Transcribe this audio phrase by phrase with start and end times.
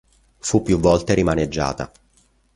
[0.39, 1.91] Fu più volte rimaneggiata.